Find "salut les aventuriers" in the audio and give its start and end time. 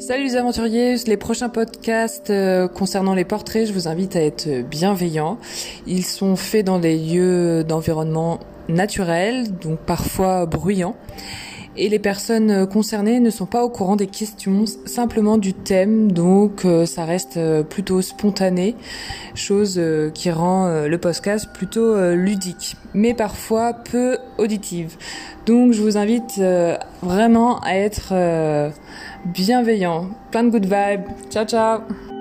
0.00-0.96